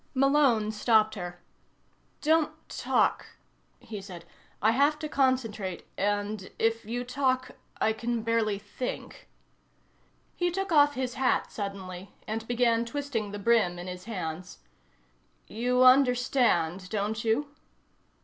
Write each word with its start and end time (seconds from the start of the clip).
Malone 0.15 0.71
stopped 0.71 1.13
her. 1.13 1.43
"Don't 2.21 2.51
talk," 2.67 3.37
he 3.79 4.01
said. 4.01 4.25
"I 4.59 4.71
have 4.71 4.97
to 4.97 5.07
concentrate 5.07 5.85
and 5.95 6.49
if 6.57 6.83
you 6.85 7.03
talk 7.03 7.51
I 7.79 7.93
can 7.93 8.23
barely 8.23 8.57
think." 8.57 9.29
He 10.35 10.49
took 10.49 10.71
off 10.71 10.95
his 10.95 11.13
hat 11.13 11.51
suddenly, 11.51 12.15
and 12.27 12.47
began 12.47 12.83
twisting 12.83 13.29
the 13.31 13.37
brim 13.37 13.77
in 13.77 13.85
his 13.85 14.05
hands. 14.05 14.57
"You 15.45 15.83
understand, 15.83 16.89
don't 16.89 17.23
you?" 17.23 17.49